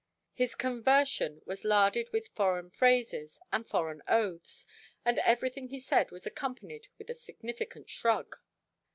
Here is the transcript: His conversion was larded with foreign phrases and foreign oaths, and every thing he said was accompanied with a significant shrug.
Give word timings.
His 0.33 0.55
conversion 0.55 1.43
was 1.45 1.63
larded 1.63 2.11
with 2.11 2.29
foreign 2.29 2.71
phrases 2.71 3.39
and 3.51 3.67
foreign 3.67 4.01
oaths, 4.07 4.65
and 5.05 5.19
every 5.19 5.51
thing 5.51 5.67
he 5.67 5.79
said 5.79 6.09
was 6.09 6.25
accompanied 6.25 6.87
with 6.97 7.11
a 7.11 7.13
significant 7.13 7.87
shrug. 7.87 8.37